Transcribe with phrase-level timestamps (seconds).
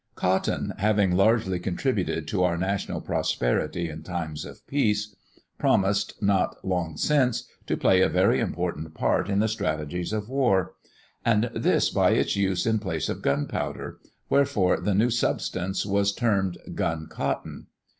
[0.15, 5.15] Cotton, having largely contributed to our national prosperity in times of peace,
[5.59, 10.73] promised, not long since, to play a very important part in the strategies of war;
[11.23, 16.57] and this by its use in place of gunpowder; wherefore the new substance was termed
[16.73, 17.67] "Gun cotton."